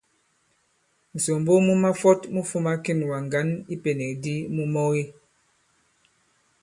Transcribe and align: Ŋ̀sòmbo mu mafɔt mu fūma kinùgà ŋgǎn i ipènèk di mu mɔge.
Ŋ̀sòmbo 1.15 1.53
mu 1.65 1.73
mafɔt 1.83 2.21
mu 2.33 2.41
fūma 2.49 2.73
kinùgà 2.83 3.19
ŋgǎn 3.25 3.49
i 3.57 3.61
ipènèk 3.75 4.13
di 4.23 4.35
mu 4.55 4.63
mɔge. 4.73 5.03